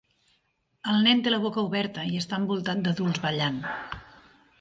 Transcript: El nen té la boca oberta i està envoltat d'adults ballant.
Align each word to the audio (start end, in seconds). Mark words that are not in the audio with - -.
El 0.93 1.03
nen 1.07 1.19
té 1.27 1.33
la 1.33 1.39
boca 1.43 1.65
oberta 1.67 2.05
i 2.13 2.17
està 2.21 2.39
envoltat 2.43 2.81
d'adults 2.87 3.21
ballant. 3.27 3.61